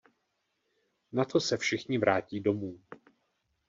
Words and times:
Nato 1.11 1.39
se 1.39 1.57
všichni 1.57 1.97
vrátí 1.97 2.39
domů. 2.39 2.79